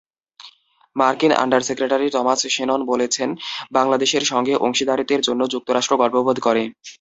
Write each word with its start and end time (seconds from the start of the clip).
মার্কিন 0.95 1.31
under 1.35 1.61
secretary 1.67 2.07
Thomas 2.09 2.39
Shannon 2.55 2.81
বলেছেন, 2.85 3.29
বাংলাদেশের 3.71 4.23
সঙ্গে 4.31 4.53
অংশীদারত্বের 4.65 5.21
জন্য 5.27 5.41
যুক্তরাষ্ট্র 5.53 5.93
গর্ববোধ 6.01 6.37
করে। 6.39 6.63